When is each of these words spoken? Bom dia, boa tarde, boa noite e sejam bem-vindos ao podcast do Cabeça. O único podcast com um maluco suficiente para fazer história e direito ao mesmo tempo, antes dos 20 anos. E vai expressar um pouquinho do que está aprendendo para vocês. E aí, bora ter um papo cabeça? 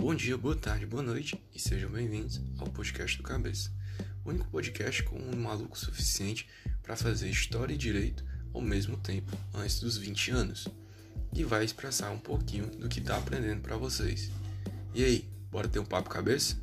Bom 0.00 0.14
dia, 0.14 0.34
boa 0.34 0.56
tarde, 0.56 0.86
boa 0.86 1.02
noite 1.02 1.38
e 1.54 1.58
sejam 1.58 1.90
bem-vindos 1.90 2.40
ao 2.58 2.66
podcast 2.68 3.18
do 3.18 3.22
Cabeça. 3.22 3.70
O 4.24 4.30
único 4.30 4.48
podcast 4.48 5.02
com 5.02 5.14
um 5.14 5.36
maluco 5.36 5.78
suficiente 5.78 6.48
para 6.82 6.96
fazer 6.96 7.28
história 7.28 7.74
e 7.74 7.76
direito 7.76 8.24
ao 8.54 8.62
mesmo 8.62 8.96
tempo, 8.96 9.30
antes 9.52 9.78
dos 9.78 9.98
20 9.98 10.30
anos. 10.30 10.66
E 11.34 11.44
vai 11.44 11.66
expressar 11.66 12.10
um 12.12 12.18
pouquinho 12.18 12.66
do 12.66 12.88
que 12.88 12.98
está 12.98 13.18
aprendendo 13.18 13.60
para 13.60 13.76
vocês. 13.76 14.30
E 14.94 15.04
aí, 15.04 15.28
bora 15.50 15.68
ter 15.68 15.78
um 15.78 15.84
papo 15.84 16.08
cabeça? 16.08 16.56